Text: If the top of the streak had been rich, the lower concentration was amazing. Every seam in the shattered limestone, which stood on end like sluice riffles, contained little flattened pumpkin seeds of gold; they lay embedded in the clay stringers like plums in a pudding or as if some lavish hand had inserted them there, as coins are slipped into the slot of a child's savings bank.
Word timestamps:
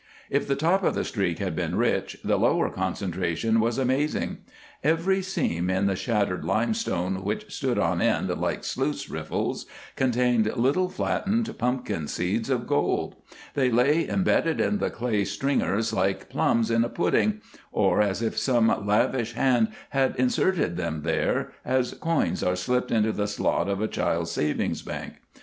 If 0.31 0.47
the 0.47 0.55
top 0.55 0.81
of 0.83 0.95
the 0.95 1.03
streak 1.03 1.37
had 1.37 1.55
been 1.55 1.75
rich, 1.77 2.17
the 2.23 2.39
lower 2.39 2.71
concentration 2.71 3.59
was 3.59 3.77
amazing. 3.77 4.39
Every 4.83 5.21
seam 5.21 5.69
in 5.69 5.85
the 5.85 5.95
shattered 5.95 6.43
limestone, 6.43 7.23
which 7.23 7.53
stood 7.53 7.77
on 7.77 8.01
end 8.01 8.29
like 8.39 8.63
sluice 8.63 9.11
riffles, 9.11 9.67
contained 9.95 10.51
little 10.57 10.89
flattened 10.89 11.55
pumpkin 11.59 12.07
seeds 12.07 12.49
of 12.49 12.65
gold; 12.65 13.13
they 13.53 13.69
lay 13.69 14.07
embedded 14.09 14.59
in 14.59 14.79
the 14.79 14.89
clay 14.89 15.23
stringers 15.23 15.93
like 15.93 16.29
plums 16.29 16.71
in 16.71 16.83
a 16.83 16.89
pudding 16.89 17.39
or 17.71 18.01
as 18.01 18.23
if 18.23 18.39
some 18.39 18.83
lavish 18.87 19.33
hand 19.33 19.67
had 19.91 20.15
inserted 20.15 20.77
them 20.77 21.03
there, 21.03 21.51
as 21.63 21.93
coins 21.93 22.41
are 22.41 22.55
slipped 22.55 22.89
into 22.89 23.11
the 23.11 23.27
slot 23.27 23.69
of 23.69 23.79
a 23.81 23.87
child's 23.87 24.31
savings 24.31 24.81
bank. 24.81 25.19